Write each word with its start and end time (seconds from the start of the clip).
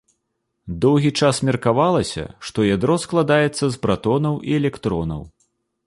Доўгі 0.85 1.11
час 1.19 1.41
меркавалася, 1.49 2.23
што 2.49 2.65
ядро 2.71 2.95
складаецца 3.05 3.65
з 3.77 3.81
пратонаў 3.85 4.43
і 4.51 4.61
электронаў. 4.63 5.21